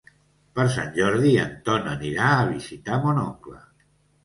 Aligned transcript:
Per 0.59 0.63
Sant 0.75 0.89
Jordi 0.95 1.35
en 1.43 1.51
Ton 1.69 1.87
anirà 1.93 2.33
a 2.39 2.49
visitar 2.55 3.01
mon 3.07 3.23
oncle. 3.29 3.63